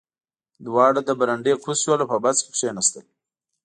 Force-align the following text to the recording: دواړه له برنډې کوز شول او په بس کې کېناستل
دواړه 0.65 0.99
له 1.07 1.13
برنډې 1.19 1.53
کوز 1.63 1.77
شول 1.83 1.99
او 2.01 2.09
په 2.11 2.17
بس 2.23 2.37
کې 2.43 2.51
کېناستل 2.57 3.05